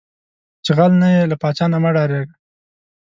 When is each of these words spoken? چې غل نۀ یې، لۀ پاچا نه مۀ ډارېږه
چې 0.63 0.71
غل 0.77 0.93
نۀ 1.01 1.09
یې، 1.15 1.21
لۀ 1.29 1.35
پاچا 1.41 1.65
نه 1.73 1.77
مۀ 1.83 1.89
ډارېږه 1.95 2.35